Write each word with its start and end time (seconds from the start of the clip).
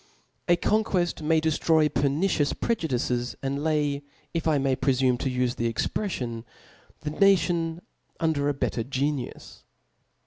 A 0.47 0.55
conquett 0.55 1.13
ipay 1.21 1.39
dcftroy 1.41 1.87
peitiicioqs 1.91 2.59
prejudices, 2.59 3.35
and' 3.43 3.63
lay, 3.63 4.01
if 4.33 4.47
I 4.47 4.57
may 4.57 4.75
prefumc 4.75 5.19
to 5.19 5.29
iife 5.29 5.57
fhe 5.57 5.71
expreffioni 5.71 6.43
the 7.01 7.11
nation 7.11 7.83
under 8.19 8.49
a 8.49 8.53
better 8.55 8.83
genius. 8.83 9.63